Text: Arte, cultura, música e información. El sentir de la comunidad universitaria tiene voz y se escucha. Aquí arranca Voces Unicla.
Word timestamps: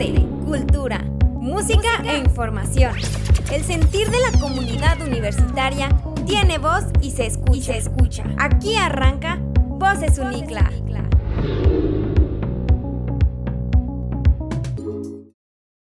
Arte, 0.00 0.14
cultura, 0.46 1.04
música 1.34 2.02
e 2.04 2.16
información. 2.16 2.94
El 3.52 3.62
sentir 3.62 4.08
de 4.08 4.16
la 4.18 4.40
comunidad 4.40 4.98
universitaria 5.02 5.90
tiene 6.26 6.56
voz 6.56 6.84
y 7.02 7.10
se 7.10 7.26
escucha. 7.26 8.24
Aquí 8.38 8.76
arranca 8.76 9.38
Voces 9.42 10.18
Unicla. 10.18 10.70